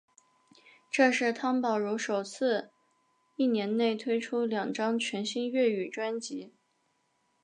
[0.89, 2.71] 这是汤宝如首次
[3.35, 6.51] 一年内推出两张全新粤语专辑。